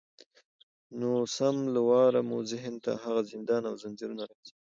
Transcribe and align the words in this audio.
نو 0.99 1.11
سم 1.37 1.55
له 1.73 1.81
واره 1.89 2.21
مو 2.29 2.37
ذهن 2.51 2.75
ته 2.85 2.91
هغه 3.03 3.21
زندان 3.31 3.61
او 3.69 3.75
زنځیرونه 3.83 4.23
راځي 4.29 4.51